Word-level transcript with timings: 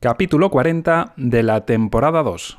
capítulo 0.00 0.48
40 0.50 1.14
de 1.16 1.42
la 1.42 1.64
temporada 1.64 2.22
2. 2.22 2.58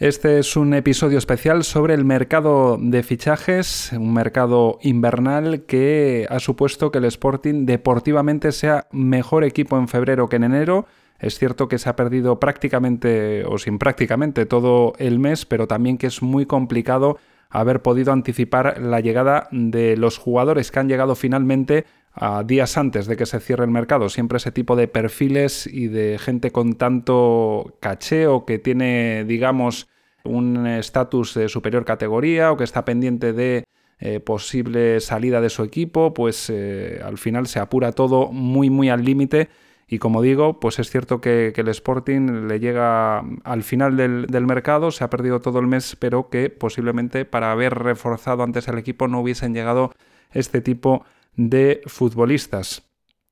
Este 0.00 0.38
es 0.38 0.56
un 0.56 0.74
episodio 0.74 1.18
especial 1.18 1.64
sobre 1.64 1.92
el 1.94 2.04
mercado 2.04 2.78
de 2.80 3.02
fichajes, 3.02 3.90
un 3.92 4.14
mercado 4.14 4.78
invernal 4.82 5.62
que 5.62 6.26
ha 6.30 6.38
supuesto 6.38 6.92
que 6.92 6.98
el 6.98 7.04
Sporting 7.06 7.66
deportivamente 7.66 8.52
sea 8.52 8.86
mejor 8.92 9.44
equipo 9.44 9.76
en 9.76 9.88
febrero 9.88 10.28
que 10.28 10.36
en 10.36 10.44
enero. 10.44 10.86
Es 11.18 11.38
cierto 11.38 11.68
que 11.68 11.78
se 11.78 11.88
ha 11.88 11.96
perdido 11.96 12.38
prácticamente 12.38 13.44
o 13.44 13.58
sin 13.58 13.78
prácticamente 13.78 14.46
todo 14.46 14.92
el 14.98 15.18
mes, 15.18 15.46
pero 15.46 15.66
también 15.66 15.98
que 15.98 16.06
es 16.06 16.22
muy 16.22 16.46
complicado 16.46 17.18
haber 17.50 17.82
podido 17.82 18.12
anticipar 18.12 18.80
la 18.80 19.00
llegada 19.00 19.48
de 19.50 19.96
los 19.96 20.18
jugadores 20.18 20.70
que 20.70 20.78
han 20.78 20.88
llegado 20.88 21.14
finalmente 21.14 21.86
a 22.12 22.42
días 22.42 22.76
antes 22.76 23.06
de 23.06 23.16
que 23.16 23.26
se 23.26 23.40
cierre 23.40 23.64
el 23.64 23.70
mercado. 23.70 24.08
Siempre 24.08 24.36
ese 24.36 24.52
tipo 24.52 24.76
de 24.76 24.88
perfiles 24.88 25.66
y 25.66 25.88
de 25.88 26.18
gente 26.18 26.50
con 26.50 26.74
tanto 26.74 27.76
caché 27.80 28.26
o 28.26 28.44
que 28.44 28.58
tiene, 28.58 29.24
digamos, 29.24 29.88
un 30.24 30.66
estatus 30.66 31.34
de 31.34 31.48
superior 31.48 31.84
categoría 31.84 32.52
o 32.52 32.56
que 32.56 32.64
está 32.64 32.84
pendiente 32.84 33.32
de 33.32 33.64
eh, 34.00 34.20
posible 34.20 35.00
salida 35.00 35.40
de 35.40 35.50
su 35.50 35.64
equipo, 35.64 36.12
pues 36.12 36.50
eh, 36.50 37.00
al 37.04 37.18
final 37.18 37.46
se 37.46 37.58
apura 37.58 37.92
todo 37.92 38.30
muy, 38.30 38.70
muy 38.70 38.90
al 38.90 39.04
límite. 39.04 39.48
Y 39.88 39.98
como 39.98 40.20
digo, 40.20 40.60
pues 40.60 40.78
es 40.78 40.90
cierto 40.90 41.20
que, 41.20 41.52
el 41.56 41.68
Sporting 41.68 42.46
le 42.46 42.60
llega 42.60 43.24
al 43.44 43.62
final 43.62 43.96
del, 43.96 44.26
del, 44.26 44.46
mercado, 44.46 44.90
se 44.90 45.02
ha 45.02 45.10
perdido 45.10 45.40
todo 45.40 45.58
el 45.60 45.66
mes, 45.66 45.96
pero 45.96 46.28
que 46.28 46.50
posiblemente 46.50 47.24
para 47.24 47.50
haber 47.50 47.74
reforzado 47.74 48.42
antes 48.42 48.68
al 48.68 48.78
equipo 48.78 49.08
no 49.08 49.20
hubiesen 49.20 49.54
llegado 49.54 49.92
este 50.30 50.60
tipo 50.60 51.04
de 51.36 51.80
futbolistas. 51.86 52.82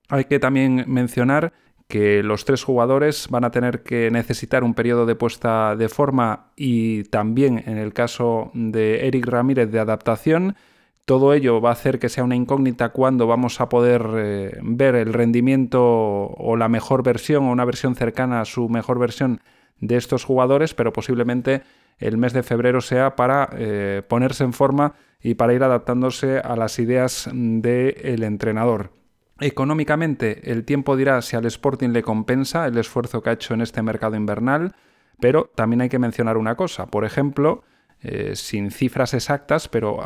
Hay 0.09 0.25
que 0.25 0.39
también 0.39 0.85
mencionar 0.87 1.53
que 1.89 2.23
los 2.23 2.45
tres 2.45 2.65
jugadores 2.65 3.29
van 3.31 3.45
a 3.45 3.51
tener 3.51 3.83
que 3.83 4.11
necesitar 4.11 4.65
un 4.65 4.75
periodo 4.75 5.07
de 5.07 5.15
puesta 5.15 5.77
de 5.77 5.89
forma 5.89 6.53
y 6.57 7.05
también 7.05 7.63
en 7.67 7.79
el 7.79 7.93
caso 7.93 8.51
de 8.55 9.07
Eric 9.07 9.27
Ramírez 9.27 9.71
de 9.71 9.79
adaptación. 9.79 10.57
Todo 11.07 11.35
ello 11.35 11.61
va 11.61 11.69
a 11.69 11.73
hacer 11.73 12.01
que 12.01 12.09
sea 12.09 12.25
una 12.25 12.35
incógnita 12.35 12.89
cuando 12.89 13.29
vamos 13.29 13.61
a 13.61 13.69
poder 13.69 14.05
eh, 14.17 14.59
ver 14.61 14.97
el 14.97 15.13
rendimiento 15.13 15.81
o 15.81 16.57
la 16.57 16.69
mejor 16.69 17.05
versión 17.05 17.45
o 17.45 17.53
una 17.53 17.65
versión 17.65 17.95
cercana 17.95 18.41
a 18.41 18.45
su 18.45 18.69
mejor 18.69 18.99
versión 18.99 19.41
de 19.79 19.97
estos 19.97 20.25
jugadores, 20.25 20.75
pero 20.75 20.93
posiblemente 20.93 21.63
el 21.99 22.19
mes 22.19 22.33
de 22.33 22.43
febrero 22.43 22.81
sea 22.81 23.15
para 23.15 23.49
eh, 23.53 24.03
ponerse 24.09 24.43
en 24.43 24.53
forma 24.53 24.95
y 25.23 25.35
para 25.35 25.55
ir 25.55 25.63
adaptándose 25.63 26.41
a 26.41 26.57
las 26.57 26.81
ideas 26.81 27.31
del 27.33 28.25
entrenador. 28.25 28.91
Económicamente, 29.39 30.51
el 30.51 30.65
tiempo 30.65 30.97
dirá 30.97 31.23
si 31.23 31.37
al 31.37 31.47
Sporting 31.47 31.91
le 31.91 32.03
compensa 32.03 32.67
el 32.67 32.79
esfuerzo 32.79 33.23
que 33.23 33.31
ha 33.31 33.35
hecho 33.35 33.55
en 33.55 33.61
este 33.61 33.81
mercado 33.81 34.17
invernal, 34.17 34.75
pero 35.21 35.53
también 35.55 35.83
hay 35.83 35.89
que 35.89 36.01
mencionar 36.01 36.37
una 36.37 36.57
cosa. 36.57 36.87
Por 36.87 37.05
ejemplo, 37.05 37.63
eh, 38.03 38.37
sin 38.37 38.71
cifras 38.71 39.15
exactas, 39.15 39.69
pero 39.69 39.97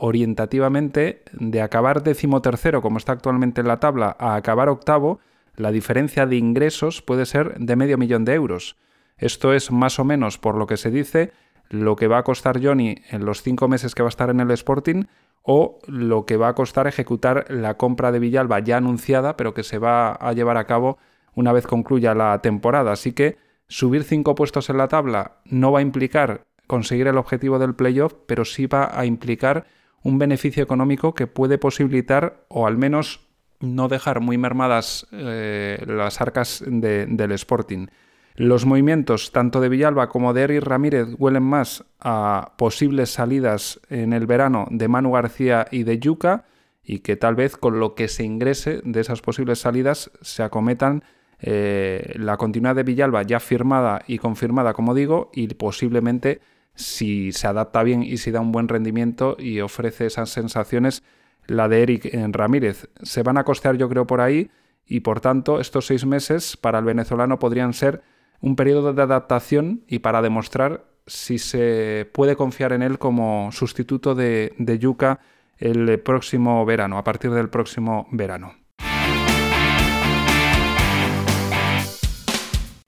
orientativamente, 0.00 1.22
de 1.32 1.62
acabar 1.62 2.02
decimotercero, 2.02 2.82
como 2.82 2.98
está 2.98 3.12
actualmente 3.12 3.60
en 3.60 3.68
la 3.68 3.80
tabla, 3.80 4.16
a 4.18 4.34
acabar 4.34 4.68
octavo, 4.68 5.20
la 5.56 5.72
diferencia 5.72 6.26
de 6.26 6.36
ingresos 6.36 7.02
puede 7.02 7.26
ser 7.26 7.58
de 7.58 7.76
medio 7.76 7.98
millón 7.98 8.24
de 8.24 8.34
euros. 8.34 8.76
Esto 9.16 9.52
es 9.52 9.72
más 9.72 9.98
o 9.98 10.04
menos, 10.04 10.38
por 10.38 10.54
lo 10.54 10.66
que 10.66 10.76
se 10.76 10.90
dice, 10.90 11.32
lo 11.68 11.96
que 11.96 12.06
va 12.06 12.18
a 12.18 12.22
costar 12.22 12.62
Johnny 12.62 12.96
en 13.10 13.24
los 13.24 13.42
cinco 13.42 13.66
meses 13.68 13.94
que 13.94 14.02
va 14.02 14.08
a 14.08 14.10
estar 14.10 14.30
en 14.30 14.40
el 14.40 14.50
Sporting 14.52 15.04
o 15.42 15.78
lo 15.86 16.26
que 16.26 16.36
va 16.36 16.48
a 16.48 16.54
costar 16.54 16.86
ejecutar 16.86 17.46
la 17.48 17.76
compra 17.76 18.12
de 18.12 18.18
Villalba 18.18 18.60
ya 18.60 18.76
anunciada, 18.76 19.36
pero 19.36 19.54
que 19.54 19.62
se 19.62 19.78
va 19.78 20.12
a 20.12 20.32
llevar 20.32 20.56
a 20.56 20.66
cabo 20.66 20.98
una 21.34 21.52
vez 21.52 21.66
concluya 21.66 22.14
la 22.14 22.40
temporada. 22.40 22.92
Así 22.92 23.12
que 23.12 23.36
subir 23.66 24.04
cinco 24.04 24.34
puestos 24.34 24.70
en 24.70 24.78
la 24.78 24.88
tabla 24.88 25.38
no 25.44 25.72
va 25.72 25.80
a 25.80 25.82
implicar 25.82 26.46
conseguir 26.68 27.08
el 27.08 27.18
objetivo 27.18 27.58
del 27.58 27.74
playoff, 27.74 28.14
pero 28.26 28.44
sí 28.44 28.66
va 28.66 28.96
a 28.96 29.04
implicar 29.06 29.66
un 30.04 30.18
beneficio 30.18 30.62
económico 30.62 31.14
que 31.14 31.26
puede 31.26 31.58
posibilitar 31.58 32.44
o 32.46 32.68
al 32.68 32.78
menos 32.78 33.26
no 33.58 33.88
dejar 33.88 34.20
muy 34.20 34.38
mermadas 34.38 35.08
eh, 35.10 35.82
las 35.86 36.20
arcas 36.20 36.62
del 36.64 37.32
Sporting. 37.32 37.88
Los 38.36 38.66
movimientos 38.66 39.32
tanto 39.32 39.60
de 39.60 39.68
Villalba 39.68 40.08
como 40.08 40.32
de 40.32 40.42
Eric 40.42 40.62
Ramírez 40.62 41.08
huelen 41.18 41.42
más 41.42 41.84
a 41.98 42.52
posibles 42.56 43.10
salidas 43.10 43.80
en 43.90 44.12
el 44.12 44.26
verano 44.26 44.68
de 44.70 44.86
Manu 44.86 45.10
García 45.10 45.66
y 45.72 45.82
de 45.82 45.98
Yuca 45.98 46.44
y 46.84 47.00
que 47.00 47.16
tal 47.16 47.34
vez 47.34 47.56
con 47.56 47.80
lo 47.80 47.96
que 47.96 48.06
se 48.06 48.22
ingrese 48.22 48.80
de 48.84 49.00
esas 49.00 49.22
posibles 49.22 49.58
salidas 49.58 50.12
se 50.20 50.44
acometan 50.44 51.02
eh, 51.40 52.14
la 52.16 52.36
continuidad 52.36 52.76
de 52.76 52.82
Villalba 52.82 53.22
ya 53.22 53.40
firmada 53.40 54.02
y 54.06 54.18
confirmada, 54.18 54.72
como 54.72 54.94
digo, 54.94 55.30
y 55.32 55.48
posiblemente 55.48 56.40
si 56.78 57.32
se 57.32 57.48
adapta 57.48 57.82
bien 57.82 58.04
y 58.04 58.18
si 58.18 58.30
da 58.30 58.40
un 58.40 58.52
buen 58.52 58.68
rendimiento 58.68 59.36
y 59.38 59.60
ofrece 59.60 60.06
esas 60.06 60.30
sensaciones, 60.30 61.02
la 61.46 61.68
de 61.68 61.82
Eric 61.82 62.10
Ramírez. 62.30 62.88
Se 63.02 63.24
van 63.24 63.36
a 63.36 63.44
costear 63.44 63.76
yo 63.76 63.88
creo 63.88 64.06
por 64.06 64.20
ahí 64.20 64.50
y 64.86 65.00
por 65.00 65.20
tanto 65.20 65.60
estos 65.60 65.86
seis 65.86 66.06
meses 66.06 66.56
para 66.56 66.78
el 66.78 66.84
venezolano 66.84 67.40
podrían 67.40 67.74
ser 67.74 68.02
un 68.40 68.54
periodo 68.54 68.92
de 68.92 69.02
adaptación 69.02 69.82
y 69.88 69.98
para 69.98 70.22
demostrar 70.22 70.84
si 71.06 71.38
se 71.38 72.08
puede 72.12 72.36
confiar 72.36 72.72
en 72.72 72.82
él 72.82 72.98
como 72.98 73.50
sustituto 73.50 74.14
de, 74.14 74.54
Yuka 74.78 75.18
el 75.56 75.98
próximo 76.00 76.64
verano, 76.64 76.96
a 76.96 77.02
partir 77.02 77.32
del 77.32 77.48
próximo 77.48 78.06
verano. 78.12 78.54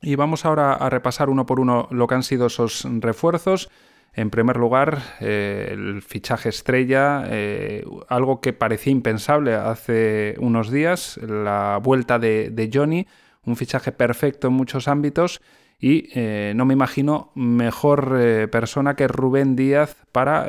Y 0.03 0.15
vamos 0.15 0.45
ahora 0.45 0.73
a 0.73 0.89
repasar 0.89 1.29
uno 1.29 1.45
por 1.45 1.61
uno 1.61 1.87
lo 1.91 2.07
que 2.07 2.15
han 2.15 2.23
sido 2.23 2.47
esos 2.47 2.87
refuerzos. 3.01 3.71
En 4.13 4.31
primer 4.31 4.57
lugar, 4.57 5.03
eh, 5.21 5.69
el 5.73 6.03
fichaje 6.03 6.49
estrella, 6.49 7.25
eh, 7.27 7.85
algo 8.09 8.41
que 8.41 8.53
parecía 8.53 8.93
impensable 8.93 9.55
hace 9.55 10.35
unos 10.41 10.71
días, 10.71 11.19
la 11.19 11.79
vuelta 11.83 12.19
de 12.19 12.71
Johnny, 12.73 13.07
un 13.45 13.57
fichaje 13.57 13.93
perfecto 13.93 14.49
en 14.49 14.55
muchos 14.55 14.89
ámbitos 14.89 15.41
y 15.79 16.09
eh, 16.15 16.53
no 16.57 16.65
me 16.67 16.75
imagino 16.75 17.31
mejor 17.35 18.49
persona 18.51 18.97
que 18.97 19.07
Rubén 19.07 19.55
Díaz 19.55 19.97
para 20.13 20.49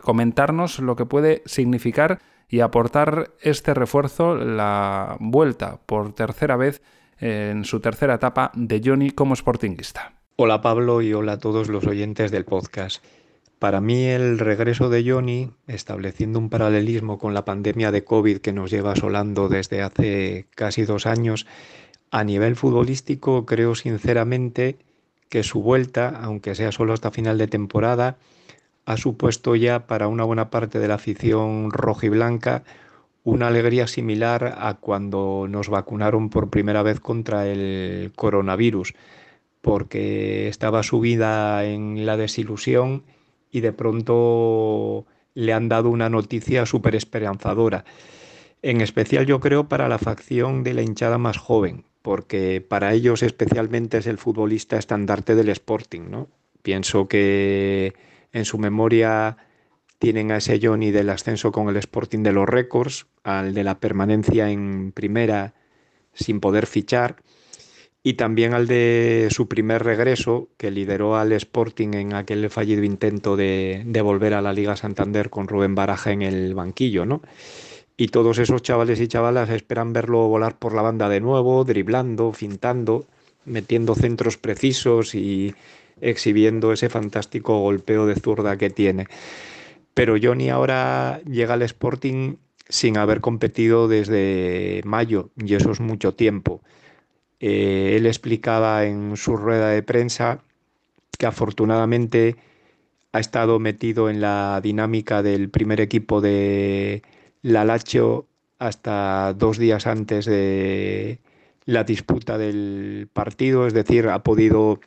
comentarnos 0.00 0.78
lo 0.78 0.96
que 0.96 1.06
puede 1.06 1.42
significar 1.44 2.20
y 2.48 2.60
aportar 2.60 3.30
este 3.40 3.74
refuerzo, 3.74 4.36
la 4.36 5.16
vuelta 5.20 5.80
por 5.86 6.14
tercera 6.14 6.56
vez 6.56 6.82
en 7.22 7.64
su 7.64 7.78
tercera 7.78 8.14
etapa 8.14 8.50
de 8.54 8.82
Johnny 8.84 9.12
como 9.12 9.36
sportinguista. 9.36 10.14
Hola 10.34 10.60
Pablo 10.60 11.02
y 11.02 11.14
hola 11.14 11.32
a 11.32 11.38
todos 11.38 11.68
los 11.68 11.86
oyentes 11.86 12.32
del 12.32 12.44
podcast. 12.44 13.02
Para 13.60 13.80
mí 13.80 14.06
el 14.06 14.40
regreso 14.40 14.90
de 14.90 15.08
Johnny, 15.08 15.52
estableciendo 15.68 16.40
un 16.40 16.50
paralelismo 16.50 17.18
con 17.18 17.32
la 17.32 17.44
pandemia 17.44 17.92
de 17.92 18.02
COVID 18.02 18.38
que 18.38 18.52
nos 18.52 18.72
lleva 18.72 18.92
asolando 18.92 19.48
desde 19.48 19.82
hace 19.82 20.48
casi 20.56 20.82
dos 20.82 21.06
años, 21.06 21.46
a 22.10 22.24
nivel 22.24 22.56
futbolístico, 22.56 23.46
creo 23.46 23.76
sinceramente 23.76 24.78
que 25.28 25.44
su 25.44 25.62
vuelta, 25.62 26.08
aunque 26.08 26.56
sea 26.56 26.72
solo 26.72 26.92
hasta 26.92 27.12
final 27.12 27.38
de 27.38 27.46
temporada, 27.46 28.16
ha 28.84 28.96
supuesto 28.96 29.54
ya 29.54 29.86
para 29.86 30.08
una 30.08 30.24
buena 30.24 30.50
parte 30.50 30.80
de 30.80 30.88
la 30.88 30.94
afición 30.94 31.70
rojiblanca 31.70 32.64
una 33.24 33.48
alegría 33.48 33.86
similar 33.86 34.56
a 34.58 34.74
cuando 34.74 35.46
nos 35.48 35.68
vacunaron 35.68 36.28
por 36.28 36.50
primera 36.50 36.82
vez 36.82 37.00
contra 37.00 37.46
el 37.46 38.12
coronavirus, 38.16 38.94
porque 39.60 40.48
estaba 40.48 40.82
subida 40.82 41.64
en 41.64 42.04
la 42.04 42.16
desilusión 42.16 43.04
y 43.50 43.60
de 43.60 43.72
pronto 43.72 45.06
le 45.34 45.52
han 45.52 45.68
dado 45.68 45.90
una 45.90 46.08
noticia 46.08 46.66
súper 46.66 46.96
esperanzadora. 46.96 47.84
En 48.62 48.80
especial 48.80 49.26
yo 49.26 49.40
creo 49.40 49.68
para 49.68 49.88
la 49.88 49.98
facción 49.98 50.62
de 50.64 50.74
la 50.74 50.82
hinchada 50.82 51.18
más 51.18 51.36
joven, 51.36 51.84
porque 52.02 52.60
para 52.60 52.92
ellos 52.92 53.22
especialmente 53.22 53.98
es 53.98 54.06
el 54.06 54.18
futbolista 54.18 54.78
estandarte 54.78 55.34
del 55.34 55.48
Sporting, 55.50 56.10
¿no? 56.10 56.28
Pienso 56.62 57.08
que 57.08 57.94
en 58.32 58.44
su 58.44 58.58
memoria 58.58 59.36
tienen 60.02 60.32
a 60.32 60.38
ese 60.38 60.58
Johnny 60.60 60.90
del 60.90 61.10
ascenso 61.10 61.52
con 61.52 61.68
el 61.68 61.76
Sporting 61.76 62.24
de 62.24 62.32
los 62.32 62.48
récords, 62.48 63.06
al 63.22 63.54
de 63.54 63.62
la 63.62 63.78
permanencia 63.78 64.50
en 64.50 64.90
primera 64.90 65.54
sin 66.12 66.40
poder 66.40 66.66
fichar, 66.66 67.22
y 68.02 68.14
también 68.14 68.52
al 68.52 68.66
de 68.66 69.28
su 69.30 69.46
primer 69.46 69.84
regreso, 69.84 70.48
que 70.56 70.72
lideró 70.72 71.14
al 71.14 71.30
Sporting 71.30 71.94
en 71.94 72.14
aquel 72.14 72.50
fallido 72.50 72.82
intento 72.82 73.36
de, 73.36 73.84
de 73.86 74.02
volver 74.02 74.34
a 74.34 74.42
la 74.42 74.52
Liga 74.52 74.74
Santander 74.74 75.30
con 75.30 75.46
Rubén 75.46 75.76
Baraja 75.76 76.10
en 76.10 76.22
el 76.22 76.52
banquillo, 76.56 77.06
¿no? 77.06 77.22
y 77.96 78.08
todos 78.08 78.38
esos 78.38 78.60
chavales 78.60 79.00
y 79.00 79.06
chavalas 79.06 79.50
esperan 79.50 79.92
verlo 79.92 80.26
volar 80.26 80.58
por 80.58 80.74
la 80.74 80.82
banda 80.82 81.08
de 81.08 81.20
nuevo, 81.20 81.62
driblando, 81.62 82.32
fintando, 82.32 83.04
metiendo 83.44 83.94
centros 83.94 84.36
precisos 84.36 85.14
y 85.14 85.54
exhibiendo 86.00 86.72
ese 86.72 86.88
fantástico 86.88 87.60
golpeo 87.60 88.06
de 88.06 88.16
zurda 88.16 88.56
que 88.56 88.70
tiene. 88.70 89.06
Pero 89.94 90.16
Johnny 90.20 90.50
ahora 90.50 91.20
llega 91.24 91.54
al 91.54 91.62
Sporting 91.62 92.36
sin 92.68 92.96
haber 92.96 93.20
competido 93.20 93.88
desde 93.88 94.80
mayo, 94.84 95.30
y 95.36 95.54
eso 95.54 95.72
es 95.72 95.80
mucho 95.80 96.14
tiempo. 96.14 96.62
Eh, 97.40 97.96
él 97.96 98.06
explicaba 98.06 98.86
en 98.86 99.16
su 99.16 99.36
rueda 99.36 99.68
de 99.70 99.82
prensa 99.82 100.40
que 101.18 101.26
afortunadamente 101.26 102.36
ha 103.12 103.20
estado 103.20 103.58
metido 103.58 104.08
en 104.08 104.20
la 104.20 104.60
dinámica 104.62 105.22
del 105.22 105.50
primer 105.50 105.80
equipo 105.80 106.20
de 106.20 107.02
la 107.42 107.64
hasta 108.58 109.34
dos 109.34 109.58
días 109.58 109.86
antes 109.86 110.24
de 110.24 111.18
la 111.64 111.84
disputa 111.84 112.38
del 112.38 113.08
partido, 113.12 113.66
es 113.66 113.74
decir, 113.74 114.08
ha 114.08 114.22
podido 114.22 114.80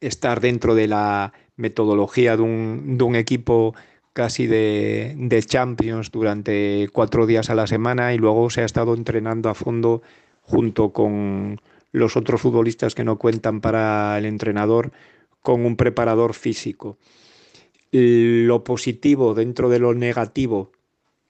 estar 0.00 0.40
dentro 0.40 0.74
de 0.74 0.88
la 0.88 1.32
metodología 1.56 2.36
de 2.36 2.42
un, 2.42 3.14
equipo 3.16 3.74
casi 4.14 4.46
de, 4.46 5.14
de, 5.18 5.42
Champions 5.42 6.10
durante 6.10 6.88
cuatro 6.92 7.26
días 7.26 7.50
a 7.50 7.54
la 7.54 7.66
semana 7.66 8.14
y 8.14 8.18
luego 8.18 8.48
se 8.48 8.62
ha 8.62 8.64
estado 8.64 8.94
entrenando 8.94 9.50
a 9.50 9.54
fondo 9.54 10.02
junto 10.40 10.92
con 10.92 11.60
los 11.92 12.16
otros 12.16 12.40
futbolistas 12.40 12.94
que 12.94 13.04
no 13.04 13.18
cuentan 13.18 13.60
para 13.60 14.16
el 14.16 14.24
entrenador 14.24 14.92
con 15.42 15.66
un 15.66 15.76
preparador 15.76 16.32
físico. 16.32 16.96
Lo 17.90 18.64
positivo 18.64 19.34
dentro 19.34 19.68
de 19.68 19.78
lo 19.78 19.94
negativo, 19.94 20.72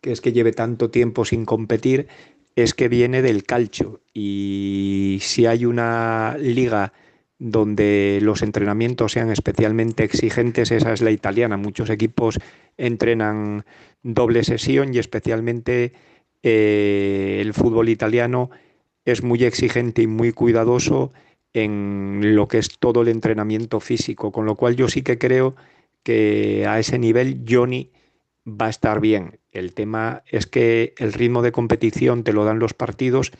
que 0.01 0.13
es 0.13 0.21
que 0.21 0.33
lleve 0.33 0.53
tanto 0.53 0.91
tiempo 0.91 1.25
sin 1.25 1.45
competir, 1.45 2.07
es 2.55 2.75
que 2.75 2.89
viene 2.89 3.23
del 3.23 3.45
calcio 3.45 4.01
y 4.13 5.19
si 5.21 5.47
hay 5.47 5.67
una 5.67 6.37
liga 6.39 6.93
donde 7.39 8.19
los 8.23 8.43
entrenamientos 8.43 9.13
sean 9.13 9.31
especialmente 9.31 10.05
exigentes, 10.05 10.71
esa 10.71 10.93
es 10.93 11.03
la 11.03 11.11
italiana. 11.11 11.57
Muchos 11.57 11.91
equipos 11.91 12.39
entrenan 12.77 13.65
doble 14.03 14.45
sesión 14.45 14.95
y 14.95 14.99
especialmente 14.99 15.93
eh, 16.43 17.39
el 17.41 17.55
fútbol 17.55 17.89
italiano 17.89 18.51
es 19.05 19.23
muy 19.23 19.45
exigente 19.45 20.03
y 20.03 20.07
muy 20.07 20.33
cuidadoso 20.33 21.13
en 21.53 22.35
lo 22.35 22.49
que 22.49 22.59
es 22.59 22.79
todo 22.79 23.03
el 23.03 23.09
entrenamiento 23.09 23.81
físico, 23.81 24.33
con 24.33 24.45
lo 24.45 24.57
cual 24.57 24.77
yo 24.77 24.89
sí 24.89 25.03
que 25.03 25.19
creo 25.19 25.55
que 26.03 26.67
a 26.69 26.79
ese 26.79 26.99
nivel 26.99 27.45
Johnny 27.49 27.91
va 28.47 28.67
a 28.67 28.71
estar 28.71 29.01
bien. 29.01 29.39
El 29.53 29.73
tema 29.73 30.23
es 30.27 30.47
que 30.47 30.95
el 30.99 31.13
ritmo 31.13 31.43
de 31.43 31.53
competición 31.53 32.25
te 32.25 32.33
lo 32.33 32.45
dan 32.45 32.59
los 32.59 32.75
partidos 32.75 33.33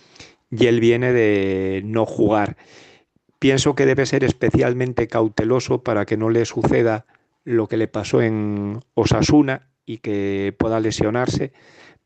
y 0.51 0.67
él 0.67 0.81
viene 0.81 1.13
de 1.13 1.83
no 1.85 2.07
jugar. 2.07 2.57
Pienso 3.45 3.75
que 3.75 3.85
debe 3.85 4.07
ser 4.07 4.25
especialmente 4.25 5.07
cauteloso 5.07 5.83
para 5.83 6.07
que 6.07 6.17
no 6.17 6.31
le 6.31 6.47
suceda 6.47 7.05
lo 7.45 7.67
que 7.67 7.77
le 7.77 7.89
pasó 7.89 8.23
en 8.23 8.81
Osasuna 8.95 9.69
y 9.85 9.99
que 9.99 10.55
pueda 10.59 10.81
lesionarse, 10.81 11.53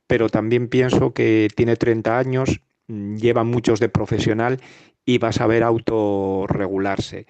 pero 0.09 0.31
también 0.31 0.67
pienso 0.67 1.15
que 1.15 1.47
tiene 1.55 1.77
30 1.77 2.19
años, 2.19 2.61
lleva 2.89 3.45
muchos 3.45 3.79
de 3.79 3.89
profesional 3.89 4.61
y 5.05 5.19
va 5.19 5.29
a 5.29 5.33
saber 5.33 5.63
autorregularse. 5.63 7.27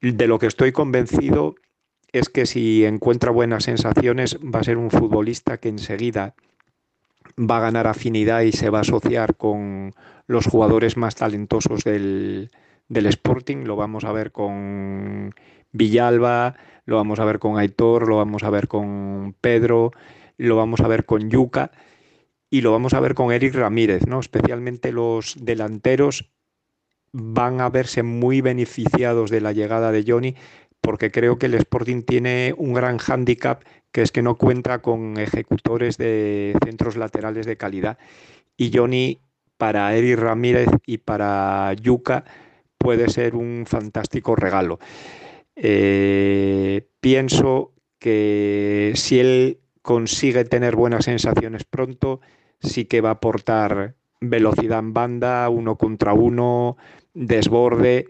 De 0.00 0.28
lo 0.28 0.38
que 0.38 0.46
estoy 0.46 0.70
convencido 0.70 1.56
es 2.12 2.28
que 2.28 2.46
si 2.46 2.84
encuentra 2.84 3.32
buenas 3.32 3.64
sensaciones 3.64 4.38
va 4.38 4.60
a 4.60 4.64
ser 4.64 4.76
un 4.76 4.92
futbolista 4.92 5.58
que 5.58 5.70
enseguida 5.70 6.36
va 7.36 7.56
a 7.56 7.62
ganar 7.62 7.88
afinidad 7.88 8.42
y 8.42 8.52
se 8.52 8.70
va 8.70 8.78
a 8.78 8.82
asociar 8.82 9.34
con 9.34 9.96
los 10.28 10.46
jugadores 10.46 10.96
más 10.96 11.16
talentosos 11.16 11.82
del, 11.82 12.52
Sporting. 12.88 13.64
Lo 13.64 13.76
vamos 13.76 14.04
a 14.04 14.12
ver 14.12 14.32
con 14.32 15.34
Villalba, 15.72 16.56
lo 16.84 16.96
vamos 16.96 17.18
a 17.20 17.24
ver 17.24 17.38
con 17.38 17.58
Aitor, 17.58 18.08
lo 18.08 18.16
vamos 18.16 18.42
a 18.42 18.50
ver 18.50 18.68
con 18.68 19.34
Pedro, 19.40 19.92
lo 20.36 20.56
vamos 20.56 20.80
a 20.80 20.88
ver 20.88 21.04
con 21.04 21.30
Yuca 21.30 21.70
y 22.50 22.60
lo 22.60 22.72
vamos 22.72 22.94
a 22.94 23.00
ver 23.00 23.14
con 23.14 23.32
Eric 23.32 23.54
Ramírez, 23.54 24.06
¿no? 24.06 24.20
Especialmente 24.20 24.92
los 24.92 25.34
delanteros 25.38 26.30
van 27.12 27.60
a 27.60 27.70
verse 27.70 28.02
muy 28.02 28.40
beneficiados 28.40 29.30
de 29.30 29.40
la 29.40 29.52
llegada 29.52 29.90
de 29.90 30.04
Johnny 30.06 30.34
porque 30.80 31.10
creo 31.10 31.38
que 31.38 31.46
el 31.46 31.54
Sporting 31.54 32.02
tiene 32.02 32.54
un 32.56 32.72
gran 32.72 32.98
hándicap 32.98 33.62
que 33.90 34.02
es 34.02 34.12
que 34.12 34.22
no 34.22 34.36
cuenta 34.36 34.82
con 34.82 35.18
ejecutores 35.18 35.96
de 35.96 36.54
centros 36.62 36.96
laterales 36.96 37.46
de 37.46 37.56
calidad. 37.56 37.98
Y 38.56 38.70
Johnny, 38.72 39.20
para 39.56 39.94
Eric 39.96 40.18
Ramírez 40.18 40.68
y 40.84 40.98
para 40.98 41.72
Yuca, 41.74 42.24
puede 42.78 43.08
ser 43.08 43.34
un 43.34 43.64
fantástico 43.66 44.36
regalo. 44.36 44.78
Eh, 45.56 46.86
pienso 47.00 47.72
que 47.98 48.92
si 48.94 49.18
él 49.18 49.60
consigue 49.82 50.44
tener 50.44 50.76
buenas 50.76 51.06
sensaciones 51.06 51.64
pronto, 51.64 52.20
sí 52.60 52.84
que 52.84 53.00
va 53.00 53.10
a 53.10 53.12
aportar 53.12 53.94
velocidad 54.20 54.80
en 54.80 54.92
banda, 54.92 55.48
uno 55.48 55.76
contra 55.76 56.12
uno, 56.12 56.76
desborde 57.14 58.08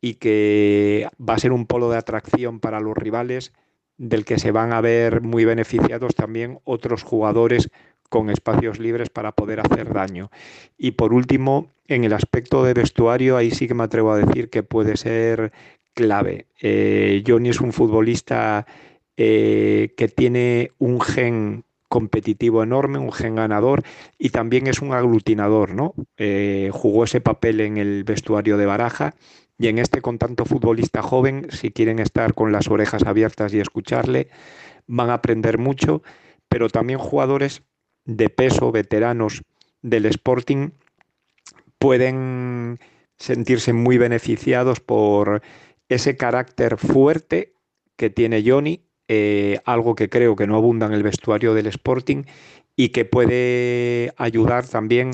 y 0.00 0.14
que 0.14 1.08
va 1.18 1.34
a 1.34 1.38
ser 1.38 1.52
un 1.52 1.66
polo 1.66 1.90
de 1.90 1.98
atracción 1.98 2.60
para 2.60 2.80
los 2.80 2.96
rivales 2.96 3.52
del 3.98 4.24
que 4.24 4.38
se 4.38 4.52
van 4.52 4.72
a 4.72 4.80
ver 4.80 5.22
muy 5.22 5.44
beneficiados 5.44 6.14
también 6.14 6.60
otros 6.64 7.02
jugadores 7.02 7.70
con 8.08 8.30
espacios 8.30 8.78
libres 8.78 9.10
para 9.10 9.32
poder 9.32 9.60
hacer 9.60 9.92
daño. 9.92 10.30
Y 10.76 10.92
por 10.92 11.12
último, 11.12 11.72
en 11.88 12.04
el 12.04 12.12
aspecto 12.12 12.64
de 12.64 12.74
vestuario, 12.74 13.36
ahí 13.36 13.50
sí 13.50 13.68
que 13.68 13.74
me 13.74 13.84
atrevo 13.84 14.12
a 14.12 14.18
decir 14.18 14.50
que 14.50 14.62
puede 14.62 14.96
ser 14.96 15.52
clave. 15.94 16.46
Eh, 16.60 17.22
Johnny 17.26 17.48
es 17.48 17.60
un 17.60 17.72
futbolista 17.72 18.66
eh, 19.16 19.94
que 19.96 20.08
tiene 20.08 20.72
un 20.78 21.00
gen 21.00 21.64
competitivo 21.88 22.62
enorme, 22.62 22.98
un 22.98 23.12
gen 23.12 23.36
ganador 23.36 23.82
y 24.18 24.30
también 24.30 24.66
es 24.66 24.82
un 24.82 24.92
aglutinador, 24.92 25.74
¿no? 25.74 25.94
Eh, 26.16 26.70
jugó 26.72 27.04
ese 27.04 27.20
papel 27.20 27.60
en 27.60 27.76
el 27.78 28.04
vestuario 28.04 28.56
de 28.56 28.66
Baraja 28.66 29.14
y 29.58 29.68
en 29.68 29.78
este 29.78 30.02
con 30.02 30.18
tanto 30.18 30.44
futbolista 30.44 31.02
joven, 31.02 31.46
si 31.50 31.70
quieren 31.70 31.98
estar 31.98 32.34
con 32.34 32.52
las 32.52 32.68
orejas 32.68 33.04
abiertas 33.04 33.54
y 33.54 33.60
escucharle, 33.60 34.28
van 34.86 35.10
a 35.10 35.14
aprender 35.14 35.58
mucho, 35.58 36.02
pero 36.48 36.68
también 36.68 36.98
jugadores 36.98 37.62
de 38.06 38.30
peso, 38.30 38.72
veteranos 38.72 39.42
del 39.82 40.06
Sporting, 40.06 40.70
pueden 41.78 42.78
sentirse 43.18 43.72
muy 43.72 43.98
beneficiados 43.98 44.80
por 44.80 45.42
ese 45.88 46.16
carácter 46.16 46.78
fuerte 46.78 47.52
que 47.96 48.10
tiene 48.10 48.42
Johnny, 48.44 48.82
eh, 49.08 49.60
algo 49.64 49.94
que 49.94 50.08
creo 50.08 50.36
que 50.36 50.46
no 50.46 50.56
abunda 50.56 50.86
en 50.86 50.92
el 50.92 51.02
vestuario 51.02 51.54
del 51.54 51.66
Sporting 51.66 52.24
y 52.76 52.90
que 52.90 53.04
puede 53.04 54.12
ayudar 54.16 54.66
también 54.66 55.12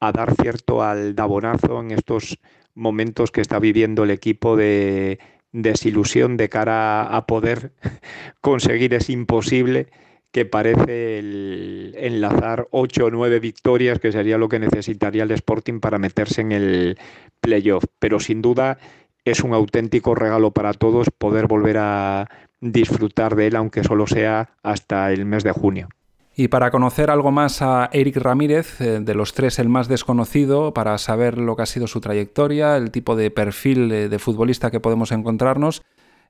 a 0.00 0.12
dar 0.12 0.34
cierto 0.34 0.82
aldabonazo 0.82 1.80
en 1.80 1.92
estos 1.92 2.38
momentos 2.74 3.30
que 3.30 3.40
está 3.40 3.58
viviendo 3.58 4.04
el 4.04 4.10
equipo 4.10 4.56
de 4.56 5.18
desilusión 5.52 6.36
de 6.36 6.48
cara 6.48 7.02
a 7.02 7.26
poder 7.26 7.72
conseguir 8.40 8.92
ese 8.94 9.12
imposible 9.12 9.88
que 10.34 10.44
parece 10.44 11.20
el 11.20 11.94
enlazar 11.96 12.66
ocho 12.72 13.04
o 13.04 13.10
nueve 13.10 13.38
victorias, 13.38 14.00
que 14.00 14.10
sería 14.10 14.36
lo 14.36 14.48
que 14.48 14.58
necesitaría 14.58 15.22
el 15.22 15.30
Sporting 15.30 15.78
para 15.78 16.00
meterse 16.00 16.40
en 16.40 16.50
el 16.50 16.98
playoff. 17.40 17.84
Pero 18.00 18.18
sin 18.18 18.42
duda 18.42 18.78
es 19.24 19.44
un 19.44 19.54
auténtico 19.54 20.16
regalo 20.16 20.50
para 20.50 20.72
todos 20.72 21.06
poder 21.16 21.46
volver 21.46 21.76
a 21.78 22.28
disfrutar 22.60 23.36
de 23.36 23.46
él, 23.46 23.54
aunque 23.54 23.84
solo 23.84 24.08
sea 24.08 24.50
hasta 24.64 25.12
el 25.12 25.24
mes 25.24 25.44
de 25.44 25.52
junio. 25.52 25.88
Y 26.34 26.48
para 26.48 26.72
conocer 26.72 27.10
algo 27.10 27.30
más 27.30 27.62
a 27.62 27.88
Eric 27.92 28.16
Ramírez, 28.16 28.80
eh, 28.80 28.98
de 28.98 29.14
los 29.14 29.34
tres 29.34 29.60
el 29.60 29.68
más 29.68 29.86
desconocido, 29.86 30.74
para 30.74 30.98
saber 30.98 31.38
lo 31.38 31.54
que 31.54 31.62
ha 31.62 31.66
sido 31.66 31.86
su 31.86 32.00
trayectoria, 32.00 32.76
el 32.76 32.90
tipo 32.90 33.14
de 33.14 33.30
perfil 33.30 34.10
de 34.10 34.18
futbolista 34.18 34.72
que 34.72 34.80
podemos 34.80 35.12
encontrarnos, 35.12 35.82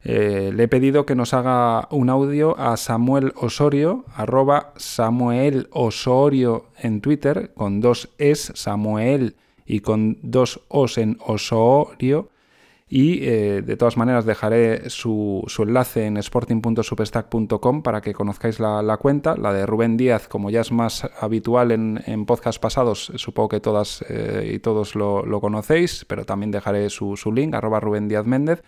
eh, 0.04 0.52
le 0.54 0.64
he 0.64 0.68
pedido 0.68 1.06
que 1.06 1.14
nos 1.14 1.32
haga 1.32 1.88
un 1.90 2.10
audio 2.10 2.58
a 2.58 2.76
Samuel 2.76 3.32
Osorio, 3.36 4.04
arroba 4.14 4.74
Samuel 4.76 5.68
Osorio 5.70 6.66
en 6.78 7.00
Twitter, 7.00 7.52
con 7.54 7.80
dos 7.80 8.10
es, 8.18 8.52
Samuel, 8.54 9.36
y 9.64 9.80
con 9.80 10.18
dos 10.22 10.60
os 10.68 10.98
en 10.98 11.16
Osorio, 11.24 12.28
y 12.86 13.24
eh, 13.24 13.62
de 13.62 13.76
todas 13.76 13.96
maneras 13.96 14.26
dejaré 14.26 14.90
su, 14.90 15.44
enlace 15.58 16.06
en 16.06 16.18
sporting.substack.com 16.18 17.82
para 17.82 18.02
que 18.02 18.12
conozcáis 18.12 18.60
la, 18.60 18.98
cuenta. 18.98 19.36
La 19.36 19.54
de 19.54 19.64
Rubén 19.64 19.96
Díaz, 19.96 20.28
como 20.28 20.50
ya 20.50 20.60
es 20.60 20.70
más 20.70 21.08
habitual 21.18 21.72
en, 21.72 22.02
en 22.06 22.26
podcast 22.26 22.60
pasados, 22.60 23.10
supongo 23.16 23.48
que 23.48 23.60
todas 23.60 24.04
eh, 24.08 24.52
y 24.54 24.58
todos 24.58 24.94
lo, 24.94 25.40
conocéis, 25.40 26.04
pero 26.06 26.26
también 26.26 26.50
dejaré 26.50 26.90
su, 26.90 27.16
su 27.16 27.32
link, 27.32 27.54
arroba 27.54 27.80
Rubén 27.80 28.06
Díaz 28.06 28.26
Méndez. 28.26 28.62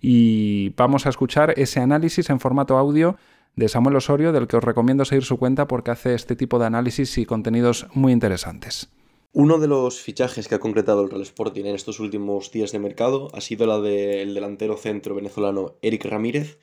Y 0.00 0.70
vamos 0.70 1.06
a 1.06 1.10
escuchar 1.10 1.54
ese 1.58 1.80
análisis 1.80 2.30
en 2.30 2.40
formato 2.40 2.76
audio 2.76 3.16
de 3.56 3.68
Samuel 3.68 3.96
Osorio, 3.96 4.32
del 4.32 4.46
que 4.46 4.56
os 4.56 4.64
recomiendo 4.64 5.04
seguir 5.04 5.24
su 5.24 5.38
cuenta 5.38 5.66
porque 5.66 5.90
hace 5.90 6.14
este 6.14 6.36
tipo 6.36 6.58
de 6.58 6.66
análisis 6.66 7.16
y 7.18 7.24
contenidos 7.24 7.86
muy 7.94 8.12
interesantes. 8.12 8.90
Uno 9.32 9.58
de 9.58 9.68
los 9.68 10.00
fichajes 10.00 10.48
que 10.48 10.54
ha 10.54 10.60
concretado 10.60 11.02
el 11.02 11.10
Real 11.10 11.22
Sporting 11.22 11.64
en 11.64 11.74
estos 11.74 12.00
últimos 12.00 12.50
días 12.52 12.72
de 12.72 12.78
mercado 12.78 13.28
ha 13.34 13.40
sido 13.40 13.66
la 13.66 13.80
del 13.80 14.34
delantero 14.34 14.76
centro 14.76 15.14
venezolano 15.14 15.74
Eric 15.82 16.06
Ramírez, 16.06 16.58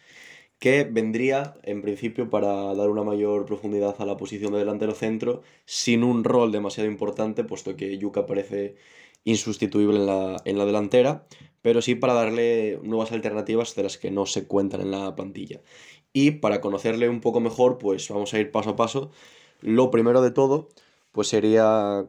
que 0.58 0.84
vendría 0.84 1.56
en 1.64 1.82
principio 1.82 2.30
para 2.30 2.74
dar 2.74 2.90
una 2.90 3.04
mayor 3.04 3.46
profundidad 3.46 3.96
a 4.00 4.06
la 4.06 4.18
posición 4.18 4.54
de 4.54 4.60
delantero 4.60 4.94
centro 4.94 5.42
sin 5.66 6.04
un 6.04 6.24
rol 6.24 6.52
demasiado 6.52 6.90
importante, 6.90 7.44
puesto 7.44 7.76
que 7.76 7.98
Yuka 7.98 8.26
parece 8.26 8.76
insustituible 9.24 9.98
en 10.00 10.06
la, 10.06 10.42
en 10.46 10.58
la 10.58 10.66
delantera, 10.66 11.28
pero 11.64 11.82
sí 11.82 11.96
para 11.96 12.14
darle 12.14 12.78
nuevas 12.84 13.12
alternativas 13.14 13.74
de 13.74 13.84
las 13.84 13.98
que 13.98 14.12
no 14.12 14.28
se 14.28 14.46
cuentan 14.46 14.82
en 14.82 14.92
la 14.92 15.16
plantilla. 15.16 15.62
Y 16.12 16.32
para 16.32 16.62
conocerle 16.62 17.10
un 17.10 17.22
poco 17.22 17.40
mejor, 17.40 17.80
pues 17.80 18.08
vamos 18.10 18.34
a 18.34 18.40
ir 18.40 18.52
paso 18.52 18.72
a 18.72 18.76
paso. 18.76 19.12
Lo 19.62 19.90
primero 19.90 20.22
de 20.22 20.30
todo, 20.30 20.70
pues 21.14 21.30
sería 21.30 22.06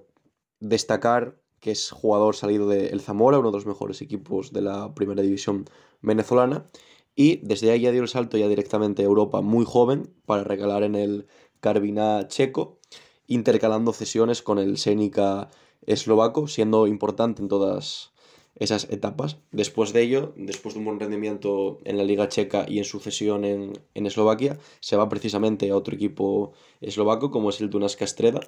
destacar 0.61 1.41
que 1.61 1.71
es 1.71 1.93
jugador 1.93 2.35
salido 2.35 2.69
de 2.69 2.89
El 2.89 3.01
Zamora, 3.01 3.39
uno 3.39 3.53
de 3.53 3.57
los 3.57 3.65
mejores 3.65 4.03
equipos 4.03 4.53
de 4.53 4.61
la 4.61 4.93
primera 4.93 5.23
división 5.23 5.67
venezolana, 6.03 6.67
y 7.15 7.37
desde 7.37 7.71
ahí 7.71 7.83
ya 7.83 7.93
dio 7.93 8.03
el 8.03 8.09
salto 8.09 8.37
ya 8.37 8.49
directamente 8.49 9.03
a 9.03 9.07
Europa 9.07 9.41
muy 9.41 9.65
joven 9.65 10.13
para 10.27 10.43
regalar 10.43 10.83
en 10.83 10.97
el 10.97 11.27
Carvina 11.61 12.27
checo, 12.27 12.81
intercalando 13.29 13.93
cesiones 13.93 14.43
con 14.43 14.59
el 14.59 14.79
Senica 14.79 15.49
eslovaco, 15.87 16.49
siendo 16.49 16.89
importante 16.89 17.41
en 17.41 17.49
todas 17.49 18.14
esas 18.57 18.89
etapas. 18.91 19.39
Después 19.51 19.93
de 19.93 20.03
ello, 20.03 20.33
después 20.37 20.75
de 20.75 20.79
un 20.79 20.85
buen 20.87 21.01
rendimiento 21.01 21.81
en 21.85 21.97
la 21.97 22.05
Liga 22.05 22.29
Checa 22.29 22.67
y 22.69 22.79
en 22.79 22.85
su 22.85 23.01
cesión 23.01 23.45
en, 23.45 23.73
en 23.95 24.07
Eslovaquia, 24.07 24.59
se 24.81 24.97
va 24.97 25.09
precisamente 25.09 25.71
a 25.71 25.77
otro 25.77 25.95
equipo 25.95 26.53
eslovaco 26.81 27.31
como 27.31 27.51
es 27.51 27.61
el 27.61 27.71
Dunas 27.71 27.97
Castreda 27.97 28.41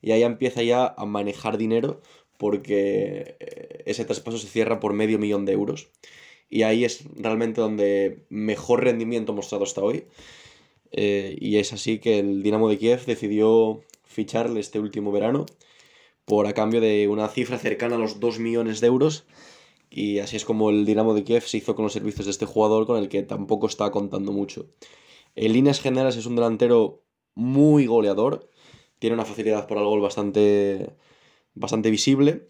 y 0.00 0.10
ahí 0.10 0.24
empieza 0.24 0.62
ya 0.62 0.94
a 0.96 1.06
manejar 1.06 1.58
dinero 1.58 2.00
porque 2.36 3.36
eh, 3.38 3.82
ese 3.86 4.04
traspaso 4.04 4.36
se 4.36 4.48
cierra 4.48 4.80
por 4.80 4.92
medio 4.94 5.18
millón 5.18 5.44
de 5.44 5.52
euros. 5.52 5.90
Y 6.50 6.64
ahí 6.64 6.84
es 6.84 7.04
realmente 7.16 7.60
donde 7.60 8.24
mejor 8.28 8.82
rendimiento 8.82 9.32
mostrado 9.32 9.64
hasta 9.64 9.80
hoy. 9.80 10.04
Eh, 10.90 11.36
y 11.40 11.58
es 11.58 11.72
así 11.72 11.98
que 11.98 12.18
el 12.18 12.42
Dinamo 12.42 12.68
de 12.68 12.78
Kiev 12.78 13.06
decidió 13.06 13.82
ficharle 14.04 14.60
este 14.60 14.80
último 14.80 15.12
verano 15.12 15.46
por 16.24 16.46
a 16.46 16.52
cambio 16.52 16.80
de 16.80 17.08
una 17.08 17.28
cifra 17.28 17.58
cercana 17.58 17.96
a 17.96 17.98
los 17.98 18.20
2 18.20 18.40
millones 18.40 18.80
de 18.80 18.88
euros. 18.88 19.24
Y 19.92 20.20
así 20.20 20.36
es 20.36 20.44
como 20.44 20.70
el 20.70 20.86
Dinamo 20.86 21.14
de 21.14 21.22
Kiev 21.22 21.42
se 21.42 21.58
hizo 21.58 21.74
con 21.74 21.84
los 21.84 21.92
servicios 21.92 22.26
de 22.26 22.30
este 22.30 22.46
jugador 22.46 22.86
con 22.86 22.98
el 22.98 23.08
que 23.08 23.22
tampoco 23.22 23.66
está 23.66 23.90
contando 23.90 24.32
mucho. 24.32 24.66
En 25.34 25.52
líneas 25.52 25.80
generales 25.80 26.16
es 26.16 26.26
un 26.26 26.36
delantero 26.36 27.02
muy 27.34 27.86
goleador 27.86 28.50
tiene 29.02 29.14
una 29.14 29.24
facilidad 29.24 29.66
por 29.66 29.78
el 29.78 29.84
gol 29.84 30.00
bastante, 30.00 30.94
bastante 31.54 31.90
visible. 31.90 32.46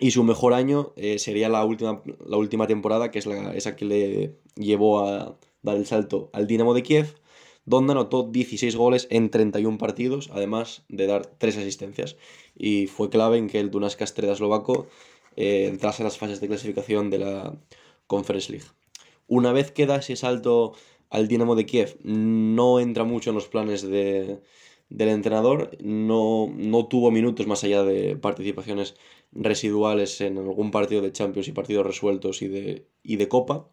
Y 0.00 0.10
su 0.10 0.24
mejor 0.24 0.52
año 0.52 0.92
eh, 0.96 1.20
sería 1.20 1.48
la 1.48 1.64
última, 1.64 2.02
la 2.26 2.36
última 2.38 2.66
temporada, 2.66 3.12
que 3.12 3.20
es 3.20 3.26
la, 3.26 3.54
esa 3.54 3.76
que 3.76 3.84
le 3.84 4.36
llevó 4.56 5.06
a 5.06 5.38
dar 5.62 5.76
el 5.76 5.86
salto 5.86 6.28
al 6.32 6.48
Dinamo 6.48 6.74
de 6.74 6.82
Kiev, 6.82 7.20
donde 7.66 7.92
anotó 7.92 8.24
16 8.24 8.74
goles 8.74 9.06
en 9.10 9.30
31 9.30 9.78
partidos, 9.78 10.28
además 10.32 10.82
de 10.88 11.06
dar 11.06 11.26
3 11.38 11.58
asistencias. 11.58 12.16
Y 12.56 12.88
fue 12.88 13.08
clave 13.08 13.38
en 13.38 13.46
que 13.46 13.60
el 13.60 13.70
Dunas 13.70 13.94
Castreda 13.94 14.32
eslovaco 14.32 14.88
eh, 15.36 15.66
entrase 15.66 16.02
en 16.02 16.04
las 16.04 16.18
fases 16.18 16.40
de 16.40 16.48
clasificación 16.48 17.10
de 17.10 17.18
la 17.18 17.56
Conference 18.06 18.50
League. 18.50 18.66
Una 19.28 19.52
vez 19.52 19.70
que 19.72 19.86
da 19.86 19.96
ese 19.96 20.16
salto 20.16 20.74
al 21.10 21.28
Dinamo 21.28 21.54
de 21.54 21.66
Kiev, 21.66 21.98
no 22.02 22.80
entra 22.80 23.04
mucho 23.04 23.30
en 23.30 23.36
los 23.36 23.48
planes 23.48 23.82
de, 23.82 24.40
del 24.88 25.08
entrenador 25.08 25.76
no, 25.80 26.52
no 26.54 26.86
tuvo 26.86 27.10
minutos 27.10 27.46
más 27.46 27.64
allá 27.64 27.82
de 27.82 28.16
participaciones 28.16 28.94
residuales 29.32 30.20
en 30.20 30.38
algún 30.38 30.70
partido 30.70 31.02
de 31.02 31.12
Champions 31.12 31.48
y 31.48 31.52
partidos 31.52 31.86
resueltos 31.86 32.42
y 32.42 32.48
de, 32.48 32.86
y 33.02 33.16
de 33.16 33.28
Copa. 33.28 33.68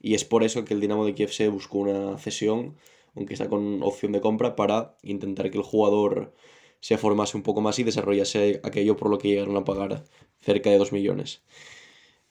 Y 0.00 0.14
es 0.14 0.24
por 0.24 0.44
eso 0.44 0.64
que 0.64 0.74
el 0.74 0.80
Dinamo 0.80 1.06
de 1.06 1.14
Kiev 1.14 1.30
se 1.30 1.48
buscó 1.48 1.78
una 1.78 2.18
cesión, 2.18 2.76
aunque 3.14 3.34
está 3.34 3.48
con 3.48 3.82
opción 3.82 4.12
de 4.12 4.20
compra, 4.20 4.56
para 4.56 4.96
intentar 5.02 5.50
que 5.50 5.58
el 5.58 5.64
jugador 5.64 6.34
se 6.86 6.98
formase 6.98 7.36
un 7.36 7.42
poco 7.42 7.60
más 7.60 7.80
y 7.80 7.82
desarrollase 7.82 8.60
aquello 8.62 8.96
por 8.96 9.10
lo 9.10 9.18
que 9.18 9.26
llegaron 9.26 9.56
a 9.56 9.64
pagar 9.64 10.04
cerca 10.38 10.70
de 10.70 10.78
2 10.78 10.92
millones. 10.92 11.42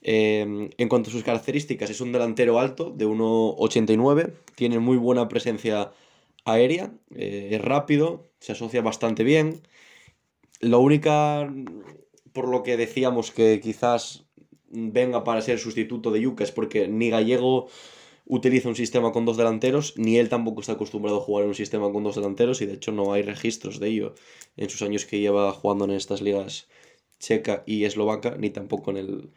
Em, 0.00 0.70
en 0.78 0.88
cuanto 0.88 1.10
a 1.10 1.12
sus 1.12 1.24
características, 1.24 1.90
es 1.90 2.00
un 2.00 2.10
delantero 2.10 2.58
alto 2.58 2.90
de 2.90 3.04
1,89, 3.06 4.32
tiene 4.54 4.78
muy 4.78 4.96
buena 4.96 5.28
presencia 5.28 5.92
aérea, 6.46 6.90
eh, 7.14 7.50
es 7.52 7.60
rápido, 7.60 8.24
se 8.40 8.52
asocia 8.52 8.80
bastante 8.80 9.24
bien. 9.24 9.60
Lo 10.60 10.80
única, 10.80 11.52
por 12.32 12.48
lo 12.48 12.62
que 12.62 12.78
decíamos 12.78 13.32
que 13.32 13.60
quizás 13.60 14.24
venga 14.70 15.22
para 15.22 15.42
ser 15.42 15.58
sustituto 15.58 16.10
de 16.10 16.22
Yuca 16.22 16.44
es 16.44 16.52
porque 16.52 16.88
ni 16.88 17.10
Gallego 17.10 17.68
utiliza 18.26 18.68
un 18.68 18.76
sistema 18.76 19.12
con 19.12 19.24
dos 19.24 19.36
delanteros, 19.36 19.94
ni 19.96 20.18
él 20.18 20.28
tampoco 20.28 20.60
está 20.60 20.72
acostumbrado 20.72 21.18
a 21.18 21.20
jugar 21.20 21.44
en 21.44 21.50
un 21.50 21.54
sistema 21.54 21.90
con 21.92 22.02
dos 22.02 22.16
delanteros 22.16 22.60
y 22.60 22.66
de 22.66 22.74
hecho 22.74 22.92
no 22.92 23.12
hay 23.12 23.22
registros 23.22 23.78
de 23.78 23.88
ello 23.88 24.14
en 24.56 24.68
sus 24.68 24.82
años 24.82 25.06
que 25.06 25.20
lleva 25.20 25.52
jugando 25.52 25.84
en 25.84 25.92
estas 25.92 26.20
ligas 26.20 26.68
checa 27.20 27.62
y 27.66 27.84
eslovaca, 27.84 28.36
ni 28.36 28.50
tampoco 28.50 28.90
en 28.90 28.96
el 28.98 29.30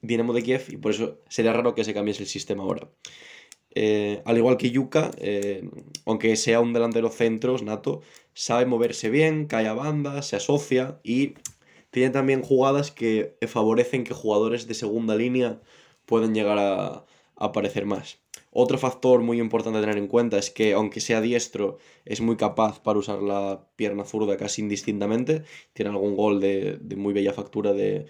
Dinamo 0.00 0.32
de 0.32 0.42
Kiev 0.42 0.64
y 0.70 0.76
por 0.78 0.92
eso 0.92 1.20
sería 1.28 1.52
raro 1.52 1.74
que 1.74 1.84
se 1.84 1.94
cambiese 1.94 2.22
el 2.22 2.28
sistema 2.28 2.62
ahora. 2.64 2.88
Eh, 3.74 4.22
al 4.24 4.36
igual 4.36 4.56
que 4.56 4.70
Yuka, 4.70 5.10
eh, 5.18 5.68
aunque 6.04 6.36
sea 6.36 6.60
un 6.60 6.72
delantero 6.72 7.10
centro, 7.10 7.56
nato, 7.58 8.02
sabe 8.34 8.66
moverse 8.66 9.10
bien, 9.10 9.46
cae 9.46 9.66
a 9.66 9.74
banda, 9.74 10.22
se 10.22 10.36
asocia 10.36 11.00
y 11.02 11.34
tiene 11.90 12.10
también 12.10 12.42
jugadas 12.42 12.90
que 12.90 13.36
favorecen 13.46 14.04
que 14.04 14.14
jugadores 14.14 14.66
de 14.66 14.74
segunda 14.74 15.14
línea 15.16 15.60
pueden 16.06 16.34
llegar 16.34 16.58
a, 16.58 17.06
aparecer 17.36 17.86
más. 17.86 18.21
Otro 18.52 18.78
factor 18.78 19.22
muy 19.22 19.40
importante 19.40 19.78
a 19.78 19.82
tener 19.82 19.96
en 19.96 20.06
cuenta 20.08 20.38
es 20.38 20.50
que 20.50 20.74
aunque 20.74 21.00
sea 21.00 21.20
diestro, 21.20 21.78
es 22.04 22.20
muy 22.20 22.36
capaz 22.36 22.80
para 22.80 22.98
usar 22.98 23.22
la 23.22 23.66
pierna 23.76 24.04
zurda 24.04 24.36
casi 24.36 24.60
indistintamente. 24.62 25.42
Tiene 25.72 25.90
algún 25.90 26.16
gol 26.16 26.40
de, 26.40 26.78
muy 26.96 27.14
bella 27.14 27.32
factura 27.32 27.72
de, 27.72 28.06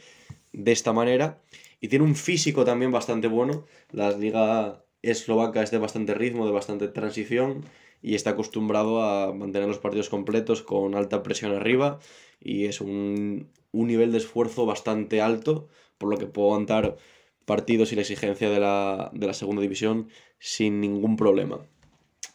de, 0.53 0.73
esta 0.73 0.93
manera. 0.93 1.41
Y 1.81 1.89
tiene 1.89 2.05
un 2.05 2.17
físico 2.17 2.65
también 2.65 2.91
bastante 2.91 3.29
bueno. 3.29 3.67
La 3.93 4.11
liga 4.11 4.85
eslovaca 5.03 5.63
es 5.63 5.71
de 5.71 5.79
bastante 5.79 6.15
ritmo, 6.15 6.47
de 6.47 6.53
bastante 6.53 6.89
transición 6.89 7.65
y 8.03 8.17
está 8.17 8.31
acostumbrado 8.31 9.01
a 9.03 9.33
mantener 9.33 9.69
los 9.69 9.79
partidos 9.79 10.09
completos 10.09 10.63
con 10.63 10.95
alta 10.97 11.23
presión 11.23 11.55
arriba 11.55 12.01
y 12.41 12.67
es 12.67 12.81
un, 12.81 13.49
nivel 13.73 14.13
de 14.13 14.19
esfuerzo 14.19 14.67
bastante 14.67 15.21
alto, 15.21 15.69
por 15.99 16.11
lo 16.11 16.19
que 16.19 16.27
puedo 16.27 16.49
aguantar 16.49 16.97
partidos 17.45 17.93
y 17.93 17.97
la 17.97 18.03
exigencia 18.03 18.51
de 18.51 18.61
la, 18.61 19.11
de 19.13 19.27
la 19.27 19.35
segunda 19.35 19.63
división 19.63 20.09
sin 20.39 20.81
ningún 20.81 21.17
problema. 21.17 21.61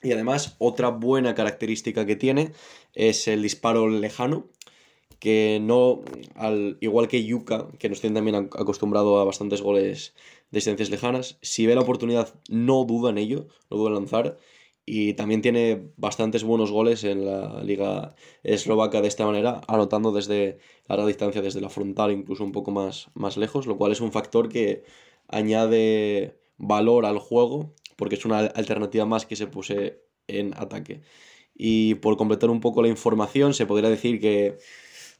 Y 0.03 0.11
además, 0.11 0.55
otra 0.59 0.89
buena 0.89 1.33
característica 1.35 2.05
que 2.05 2.15
tiene 2.15 2.51
es 2.93 3.27
el 3.27 3.41
disparo 3.41 3.89
lejano, 3.89 4.47
que 5.19 5.59
no, 5.61 6.01
al 6.35 6.77
igual 6.81 7.07
que 7.07 7.23
Yuka, 7.23 7.69
que 7.79 7.89
nos 7.89 8.01
tiene 8.01 8.15
también 8.15 8.35
acostumbrado 8.35 9.19
a 9.19 9.25
bastantes 9.25 9.61
goles 9.61 10.13
de 10.51 10.57
distancias 10.57 10.89
lejanas, 10.89 11.37
si 11.41 11.65
ve 11.65 11.75
la 11.75 11.81
oportunidad 11.81 12.35
no 12.49 12.85
duda 12.85 13.09
en 13.09 13.17
ello, 13.17 13.47
no 13.69 13.77
duda 13.77 13.89
en 13.89 13.95
lanzar, 13.95 14.37
y 14.89 15.15
también 15.15 15.41
tiene 15.41 15.91
bastantes 15.97 16.45
buenos 16.45 16.71
goles 16.71 17.03
en 17.03 17.25
la 17.25 17.61
liga 17.61 18.15
eslovaca 18.41 19.01
de 19.01 19.09
esta 19.09 19.25
manera, 19.25 19.59
anotando 19.67 20.13
desde 20.13 20.59
larga 20.87 21.05
distancia, 21.05 21.41
desde 21.41 21.59
la 21.59 21.67
frontal, 21.69 22.13
incluso 22.13 22.45
un 22.45 22.53
poco 22.53 22.71
más, 22.71 23.09
más 23.13 23.35
lejos, 23.35 23.67
lo 23.67 23.77
cual 23.77 23.91
es 23.91 23.99
un 23.99 24.13
factor 24.13 24.47
que 24.47 24.85
añade 25.27 26.39
valor 26.57 27.05
al 27.05 27.19
juego, 27.19 27.73
porque 27.97 28.15
es 28.15 28.23
una 28.23 28.39
alternativa 28.39 29.05
más 29.05 29.25
que 29.25 29.35
se 29.35 29.47
puse 29.47 29.99
en 30.27 30.53
ataque. 30.55 31.01
Y 31.53 31.95
por 31.95 32.15
completar 32.15 32.49
un 32.49 32.61
poco 32.61 32.81
la 32.81 32.87
información, 32.87 33.53
se 33.53 33.65
podría 33.65 33.89
decir 33.89 34.21
que 34.21 34.57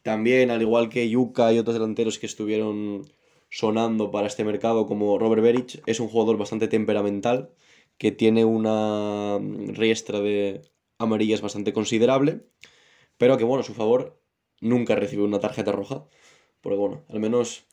también, 0.01 0.49
al 0.49 0.61
igual 0.61 0.87
que 0.87 1.09
Yuka 1.09 1.51
y 1.51 1.59
otros 1.59 1.73
delanteros 1.75 2.19
que 2.19 2.25
estuvieron 2.25 3.01
sonando 3.49 4.11
para 4.11 4.27
este 4.27 4.45
mercado, 4.45 4.87
como 4.87 5.19
Robert 5.19 5.41
Beric, 5.41 5.83
es 5.87 5.99
un 5.99 6.07
jugador 6.07 6.37
bastante 6.37 6.69
temperamental, 6.69 7.49
que 7.97 8.11
tiene 8.11 8.45
una 8.45 9.39
riestra 9.73 10.19
de 10.19 10.61
amarillas 10.99 11.41
bastante 11.41 11.73
considerable, 11.73 12.47
pero 13.17 13.37
que, 13.37 13.43
bueno, 13.43 13.61
a 13.61 13.65
su 13.65 13.73
favor 13.73 14.21
nunca 14.61 14.95
recibe 14.95 15.23
una 15.23 15.39
tarjeta 15.39 15.71
roja, 15.71 16.07
porque, 16.61 16.77
bueno, 16.77 17.03
al 17.09 17.19
menos 17.19 17.65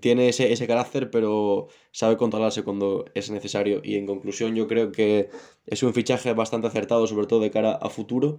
tiene 0.00 0.28
ese, 0.28 0.52
ese 0.52 0.66
carácter, 0.66 1.10
pero 1.10 1.68
sabe 1.92 2.16
controlarse 2.16 2.62
cuando 2.62 3.04
es 3.14 3.30
necesario. 3.30 3.80
Y 3.84 3.96
en 3.96 4.06
conclusión, 4.06 4.54
yo 4.54 4.66
creo 4.66 4.92
que 4.92 5.30
es 5.66 5.82
un 5.82 5.94
fichaje 5.94 6.32
bastante 6.34 6.66
acertado, 6.68 7.06
sobre 7.06 7.26
todo 7.26 7.40
de 7.40 7.50
cara 7.50 7.72
a 7.74 7.90
futuro. 7.90 8.38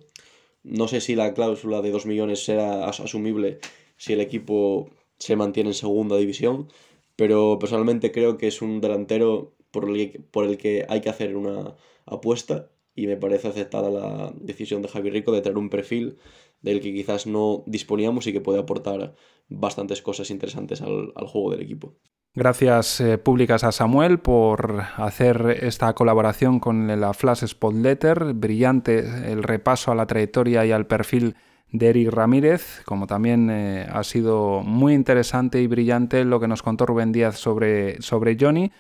No 0.64 0.88
sé 0.88 1.02
si 1.02 1.16
la 1.16 1.34
cláusula 1.34 1.82
de 1.82 1.92
2 1.92 2.06
millones 2.06 2.44
será 2.46 2.86
asumible 2.88 3.60
si 3.98 4.14
el 4.14 4.22
equipo 4.22 4.90
se 5.18 5.36
mantiene 5.36 5.70
en 5.72 5.76
segunda 5.76 6.18
división, 6.18 6.70
pero 7.16 7.60
personalmente 7.60 8.12
creo 8.12 8.38
que 8.38 8.48
es 8.48 8.62
un 8.62 8.82
delantero 8.82 9.56
por 9.74 9.90
el, 9.90 10.12
que, 10.12 10.20
por 10.20 10.46
el 10.46 10.58
que 10.58 10.86
hay 10.88 11.02
que 11.02 11.10
hacer 11.10 11.36
una 11.36 11.76
apuesta 12.06 12.70
y 12.96 13.08
me 13.08 13.18
parece 13.18 13.48
aceptada 13.48 13.90
la 13.90 14.32
decisión 14.40 14.84
de 14.84 14.88
Javi 14.88 15.10
Rico 15.10 15.32
de 15.32 15.42
traer 15.42 15.58
un 15.58 15.70
perfil 15.70 16.20
del 16.62 16.80
que 16.80 16.94
quizás 16.94 17.26
no 17.26 17.64
disponíamos 17.66 18.28
y 18.28 18.34
que 18.34 18.40
puede 18.40 18.60
aportar 18.60 19.16
bastantes 19.50 20.02
cosas 20.02 20.30
interesantes 20.30 20.82
al, 20.82 21.12
juego 21.28 21.52
del 21.52 21.62
equipo. 21.62 21.96
Gracias 22.36 23.02
eh, 23.02 23.18
públicas 23.18 23.64
a 23.64 23.72
Samuel 23.72 24.20
por 24.20 24.84
hacer 24.96 25.58
esta 25.62 25.94
colaboración 25.94 26.60
con 26.60 26.88
la 26.88 27.14
Flash 27.14 27.44
Spot 27.44 27.74
Letter. 27.74 28.34
Brillante 28.34 29.00
el 29.32 29.44
repaso 29.44 29.92
a 29.92 29.96
la 29.96 30.06
trayectoria 30.06 30.66
y 30.66 30.72
al 30.72 30.88
perfil 30.88 31.36
de 31.72 31.90
Eric 31.90 32.12
Ramírez, 32.12 32.82
como 32.86 33.08
también 33.08 33.50
eh, 33.50 33.88
ha 33.92 34.04
sido 34.04 34.62
muy 34.62 34.94
interesante 34.94 35.62
y 35.62 35.68
brillante 35.68 36.24
lo 36.24 36.40
que 36.40 36.48
nos 36.48 36.62
contó 36.62 36.86
Rubén 36.86 37.12
Díaz 37.12 37.38
sobre, 37.38 38.00
sobre 38.02 38.38
Johnny. 38.40 38.72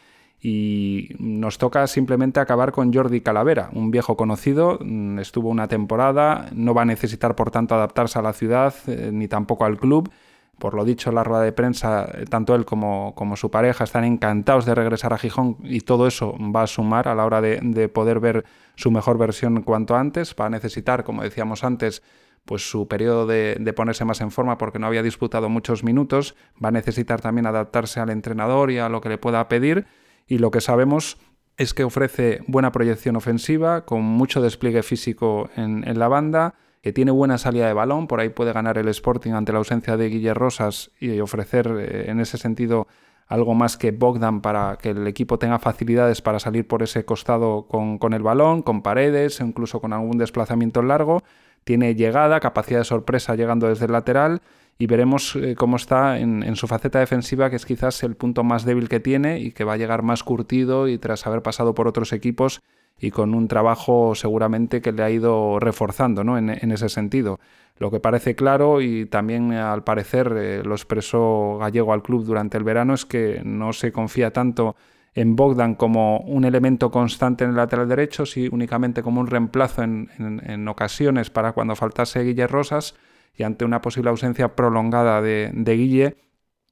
Y 0.45 1.15
nos 1.19 1.57
toca 1.57 1.87
simplemente 1.87 2.41
acabar 2.41 2.73
con 2.73 2.93
Jordi 2.93 3.21
Calavera, 3.21 3.69
un 3.71 3.91
viejo 3.91 4.17
conocido, 4.17 4.77
mm, 4.81 5.19
estuvo 5.19 5.49
una 5.49 5.69
temporada, 5.69 6.49
no 6.53 6.73
va 6.73 6.81
a 6.81 6.85
necesitar 6.85 7.35
por 7.35 7.49
tanto 7.49 7.75
adaptarse 7.75 8.19
a 8.19 8.21
la 8.21 8.33
ciudad 8.33 8.73
eh, 8.87 9.09
ni 9.13 9.29
tampoco 9.29 9.63
al 9.63 9.77
club. 9.77 10.11
Por 10.59 10.75
lo 10.75 10.85
dicho 10.85 11.09
en 11.09 11.15
la 11.15 11.23
rueda 11.23 11.41
de 11.43 11.53
prensa, 11.53 12.09
eh, 12.13 12.25
tanto 12.29 12.55
él 12.55 12.65
como, 12.65 13.15
como, 13.15 13.37
su 13.37 13.49
pareja 13.49 13.85
están 13.85 14.03
encantados 14.03 14.65
de 14.65 14.75
regresar 14.75 15.13
a 15.13 15.17
Gijón 15.17 15.57
y 15.63 15.81
todo 15.81 16.07
eso 16.07 16.35
va 16.53 16.63
a 16.63 16.67
sumar 16.67 17.07
a 17.07 17.15
la 17.15 17.25
hora 17.25 17.41
de, 17.41 17.59
de 17.61 17.87
poder 17.87 18.19
ver 18.19 18.45
su 18.75 18.91
mejor 18.91 19.17
versión 19.17 19.63
cuanto 19.63 19.95
antes. 19.95 20.35
Va 20.39 20.47
a 20.47 20.49
necesitar, 20.49 21.05
como 21.05 21.23
decíamos 21.23 21.63
antes, 21.63 22.03
pues 22.45 22.69
su 22.69 22.87
periodo 22.87 23.25
de, 23.25 23.73
ponerse 23.75 24.05
más 24.05 24.21
en 24.21 24.31
forma 24.31 24.57
porque 24.57 24.79
no 24.79 24.87
había 24.87 25.03
disputado 25.03 25.49
muchos 25.49 25.83
minutos, 25.83 26.35
va 26.63 26.69
a 26.69 26.71
necesitar 26.71 27.21
también 27.21 27.45
adaptarse 27.45 27.99
al 27.99 28.09
entrenador 28.09 28.71
y 28.71 28.79
a 28.79 28.89
lo 28.89 29.01
que 29.01 29.09
le 29.09 29.17
pueda 29.17 29.47
pedir 29.47 29.85
y 30.27 30.37
lo 30.37 30.51
que 30.51 30.61
sabemos 30.61 31.17
es 31.57 31.73
que 31.73 31.83
ofrece 31.83 32.41
buena 32.47 32.71
proyección 32.71 33.15
ofensiva, 33.15 33.85
con 33.85 34.01
mucho 34.01 34.41
despliegue 34.41 34.83
físico 34.83 35.49
en, 35.55 35.83
la 35.97 36.07
banda, 36.07 36.55
que 36.81 36.93
tiene 36.93 37.11
buena 37.11 37.37
salida 37.37 37.67
de 37.67 37.73
balón, 37.73 38.07
por 38.07 38.19
ahí 38.19 38.29
puede 38.29 38.53
ganar 38.53 38.77
el 38.77 38.87
Sporting 38.87 39.31
ante 39.31 39.51
la 39.51 39.59
ausencia 39.59 39.95
de 39.95 40.09
Guillermo 40.09 40.39
Rosas 40.39 40.91
y 40.99 41.19
ofrecer 41.19 41.67
eh, 41.79 42.09
en 42.09 42.19
ese 42.19 42.37
sentido 42.37 42.87
algo 43.27 43.53
más 43.53 43.77
que 43.77 43.91
Bogdan 43.91 44.41
para 44.41 44.77
que 44.77 44.89
el 44.89 45.07
equipo 45.07 45.39
tenga 45.39 45.59
facilidades 45.59 46.21
para 46.21 46.39
salir 46.39 46.67
por 46.67 46.83
ese 46.83 47.05
costado 47.05 47.67
con, 47.67 47.97
con 47.97 48.13
el 48.13 48.21
balón, 48.21 48.63
con 48.63 48.81
paredes, 48.81 49.39
incluso 49.39 49.79
con 49.79 49.93
algún 49.93 50.17
desplazamiento 50.17 50.81
largo 50.81 51.23
tiene 51.63 51.95
llegada, 51.95 52.39
capacidad 52.39 52.79
de 52.79 52.85
sorpresa 52.85 53.35
llegando 53.35 53.67
desde 53.67 53.85
el 53.85 53.91
lateral 53.91 54.41
y 54.77 54.87
veremos 54.87 55.35
eh, 55.35 55.55
cómo 55.55 55.77
está 55.77 56.19
en, 56.19 56.55
su 56.55 56.67
faceta 56.67 56.99
defensiva, 56.99 57.49
que 57.49 57.55
es 57.55 57.65
quizás 57.65 58.03
el 58.03 58.15
punto 58.15 58.43
más 58.43 58.65
débil 58.65 58.89
que 58.89 58.99
tiene 58.99 59.39
y 59.39 59.51
que 59.51 59.63
va 59.63 59.73
a 59.73 59.77
llegar 59.77 60.01
más 60.01 60.23
curtido 60.23 60.87
y 60.87 60.97
tras 60.97 61.27
haber 61.27 61.41
pasado 61.41 61.73
por 61.73 61.87
otros 61.87 62.11
equipos 62.11 62.61
y 62.99 63.11
con 63.11 63.33
un 63.33 63.47
trabajo 63.47 64.15
seguramente 64.15 64.81
que 64.81 64.91
le 64.91 65.03
ha 65.03 65.09
ido 65.09 65.59
reforzando 65.59 66.23
¿no? 66.23 66.37
en, 66.37 66.49
ese 66.49 66.89
sentido. 66.89 67.39
Lo 67.77 67.91
que 67.91 67.99
parece 67.99 68.35
claro 68.35 68.81
y 68.81 69.05
también 69.05 69.51
al 69.53 69.83
parecer 69.83 70.33
eh, 70.37 70.63
lo 70.63 70.75
expresó 70.75 71.57
Gallego 71.59 71.93
al 71.93 72.03
club 72.03 72.23
durante 72.23 72.57
el 72.57 72.63
verano 72.63 72.93
es 72.93 73.05
que 73.05 73.41
no 73.43 73.73
se 73.73 73.91
confía 73.91 74.31
tanto 74.31 74.75
en 75.15 75.35
Bogdan 75.35 75.75
como 75.75 76.19
un 76.19 76.43
elemento 76.43 76.89
constante 76.89 77.43
en 77.43 77.51
el 77.51 77.55
lateral 77.55 77.87
derecho, 77.87 78.25
sí 78.25 78.49
únicamente 78.51 79.03
como 79.03 79.21
un 79.21 79.27
reemplazo 79.27 79.83
en, 79.83 80.67
ocasiones 80.67 81.29
para 81.29 81.51
cuando 81.51 81.75
faltase 81.75 82.23
Guille 82.23 82.47
Rosas 82.47 82.95
y 83.35 83.43
ante 83.43 83.65
una 83.65 83.81
posible 83.81 84.09
ausencia 84.09 84.55
prolongada 84.55 85.21
de, 85.21 85.51
Guille, 85.53 86.17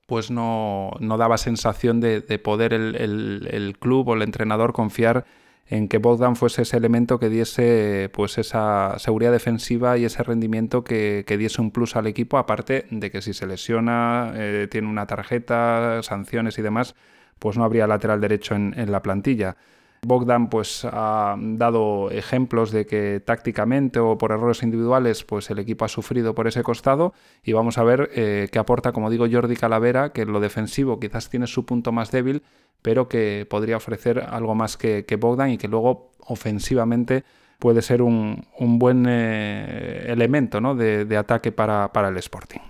pues 0.08 0.32
no, 0.32 0.92
daba 1.00 1.38
sensación 1.38 2.00
de, 2.02 2.22
poder 2.44 2.74
el, 2.74 3.78
club 3.80 4.10
o 4.10 4.14
el 4.16 4.24
entrenador 4.24 4.74
confiar 4.74 5.26
en 5.68 5.88
que 5.88 6.00
Bogdan 6.00 6.36
fuese 6.36 6.64
ese 6.64 6.76
elemento 6.76 7.18
que 7.18 7.30
diese 7.30 8.10
pues 8.12 8.38
esa 8.38 9.00
seguridad 9.00 9.32
defensiva 9.32 9.98
y 9.98 10.04
ese 10.04 10.22
rendimiento 10.22 10.84
que, 10.84 11.24
diese 11.40 11.62
un 11.62 11.72
plus 11.72 11.96
al 11.96 12.08
equipo, 12.08 12.40
aparte 12.40 12.88
de 12.90 13.12
que 13.12 13.22
si 13.22 13.34
se 13.34 13.46
lesiona, 13.46 14.34
eh, 14.36 14.68
tiene 14.70 14.90
una 14.90 15.06
tarjeta, 15.06 16.02
sanciones 16.04 16.58
y 16.58 16.62
demás, 16.62 16.96
pues 17.42 17.58
no 17.58 17.64
habría 17.64 17.88
lateral 17.88 18.22
derecho 18.22 18.54
en, 18.54 18.92
la 18.92 19.02
plantilla. 19.02 19.58
Bogdan 20.04 20.48
pues 20.48 20.86
ha 20.86 21.36
dado 21.38 22.12
ejemplos 22.12 22.72
de 22.72 22.86
que 22.86 23.20
tácticamente 23.20 24.00
o 24.00 24.18
por 24.18 24.32
errores 24.32 24.62
individuales 24.62 25.24
pues 25.24 25.50
el 25.50 25.58
equipo 25.58 25.84
ha 25.84 25.88
sufrido 25.88 26.36
por 26.36 26.48
ese 26.48 26.62
costado 26.62 27.14
y 27.44 27.54
vamos 27.54 27.80
a 27.80 27.84
ver 27.84 28.10
eh, 28.14 28.48
qué 28.52 28.60
aporta 28.60 28.92
como 28.92 29.10
digo 29.10 29.28
Jordi 29.32 29.56
Calavera 29.56 30.12
que 30.12 30.22
en 30.24 30.32
lo 30.32 30.40
defensivo 30.40 31.00
quizás 31.00 31.30
tiene 31.30 31.46
su 31.46 31.66
punto 31.66 31.92
más 31.92 32.10
débil 32.10 32.42
pero 32.82 33.08
que 33.08 33.46
podría 33.48 33.78
ofrecer 33.78 34.20
algo 34.20 34.56
más 34.56 34.76
que, 34.76 35.06
Bogdan 35.20 35.52
y 35.52 35.58
que 35.60 35.68
luego 35.68 36.14
ofensivamente 36.20 37.24
puede 37.60 37.84
ser 37.84 38.02
un, 38.02 38.48
buen 38.58 39.06
eh, 39.08 40.06
elemento 40.08 40.60
de, 40.74 41.18
ataque 41.18 41.52
para 41.52 42.08
el 42.08 42.18
Sporting. 42.18 42.62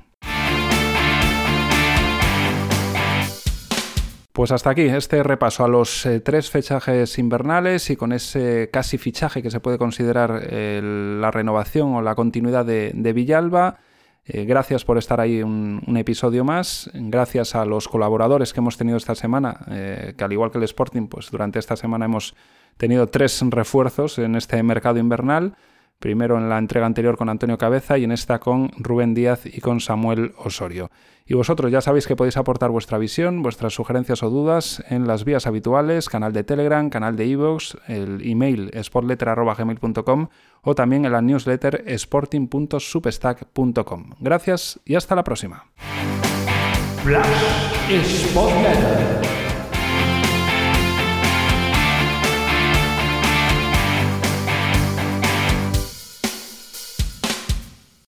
Pues 4.34 4.52
hasta 4.54 4.70
aquí 4.70 4.84
este 4.84 5.24
repaso 5.24 5.66
a 5.66 5.68
los 5.68 6.06
eh, 6.06 6.22
tres 6.22 6.50
fichajes 6.50 7.20
invernales 7.20 7.90
y 7.90 7.98
con 7.98 8.14
ese 8.14 8.70
casi 8.72 8.98
fichaje 8.98 9.44
que 9.44 9.52
se 9.52 9.60
puede 9.60 9.78
considerar 9.78 10.42
la 10.52 11.32
renovación 11.32 11.96
o 11.96 12.02
la 12.02 12.16
continuidad 12.16 12.66
de, 12.66 13.14
Villalba. 13.14 13.80
Eh, 14.24 14.46
gracias 14.46 14.86
por 14.86 14.98
estar 14.98 15.20
ahí 15.20 15.44
un, 15.44 15.98
episodio 15.98 16.46
más. 16.46 16.90
Gracias 16.94 17.56
a 17.56 17.66
los 17.66 17.90
colaboradores 17.90 18.54
que 18.54 18.62
hemos 18.62 18.78
tenido 18.78 18.96
esta 18.96 19.16
semana, 19.16 19.66
eh, 19.70 20.14
que 20.18 20.24
al 20.24 20.32
igual 20.32 20.52
que 20.52 20.60
el 20.60 20.64
Sporting, 20.64 21.08
pues 21.08 21.30
durante 21.30 21.60
esta 21.60 21.76
semana 21.76 22.06
hemos 22.06 22.34
tenido 22.78 23.08
tres 23.08 23.42
refuerzos 23.50 24.18
en 24.18 24.36
este 24.36 24.64
mercado 24.64 24.98
invernal 24.98 25.56
primero 26.02 26.38
en 26.38 26.50
la 26.50 26.58
entrega 26.58 26.86
anterior 26.86 27.16
con 27.16 27.30
Antonio 27.30 27.58
Cabeza 27.58 27.98
y 27.98 28.04
en 28.04 28.12
esta 28.12 28.40
con 28.40 28.72
Rubén 28.78 29.14
Díaz 29.14 29.46
y 29.46 29.62
con 29.62 29.80
Samuel 29.80 30.34
Osorio. 30.38 30.92
Y 31.26 31.36
vosotros 31.36 31.72
ya 31.72 31.80
sabéis 31.80 32.08
que 32.08 32.18
podéis 32.18 32.36
aportar 32.36 32.72
vuestra 32.72 32.98
visión, 32.98 33.44
vuestras 33.44 33.74
sugerencias 33.74 34.22
o 34.24 34.30
dudas 34.30 34.84
en 34.90 35.08
las 35.08 35.24
vías 35.24 35.48
habituales, 35.48 36.10
canal 36.10 36.34
de 36.34 36.44
Telegram, 36.44 36.90
canal 36.90 37.16
de 37.16 37.28
iVoox, 37.28 37.76
el 37.88 38.20
email 38.30 38.70
sportletter.gmail.com 38.84 40.28
o 40.64 40.76
también 40.76 41.06
en 41.06 41.14
la 41.14 41.22
newsletter 41.22 41.84
sporting.substack.com. 41.86 44.10
Gracias 44.20 44.82
y 44.84 44.96
hasta 44.96 45.16
la 45.16 45.24
próxima. 45.24 45.68